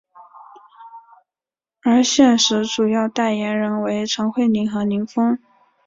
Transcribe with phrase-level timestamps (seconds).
[1.83, 5.37] 而现时主要代言人为陈慧琳和林峰。